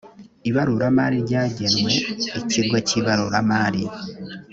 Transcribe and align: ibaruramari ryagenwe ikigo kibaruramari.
ibaruramari 0.49 1.17
ryagenwe 1.25 1.91
ikigo 2.39 2.77
kibaruramari. 2.87 3.83